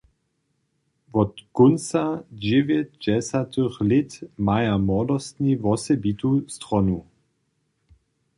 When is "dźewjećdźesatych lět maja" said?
2.43-4.75